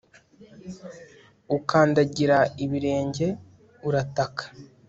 [1.57, 3.27] ukandagira ibirenge
[3.87, 4.45] urataka